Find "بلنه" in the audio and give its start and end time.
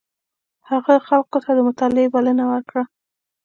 2.13-2.43